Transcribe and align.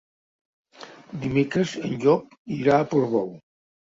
Dimecres 1.25 1.75
en 1.89 1.93
Llop 2.05 2.33
irà 2.57 2.79
a 2.81 2.87
Portbou. 2.95 3.31